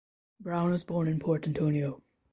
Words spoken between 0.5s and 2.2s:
was born in Port Antonio.